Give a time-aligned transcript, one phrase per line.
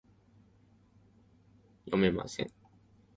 [1.85, 2.51] 国縫駅